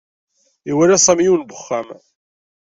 [0.69, 1.87] Iwala Sami yiwen n uxxam.